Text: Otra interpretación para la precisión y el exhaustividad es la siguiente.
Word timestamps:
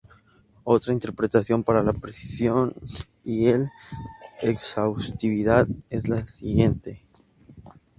Otra 0.63 0.93
interpretación 0.93 1.63
para 1.63 1.83
la 1.83 1.93
precisión 1.93 2.73
y 3.23 3.49
el 3.49 3.69
exhaustividad 4.41 5.67
es 5.91 6.09
la 6.09 6.25
siguiente. 6.25 7.03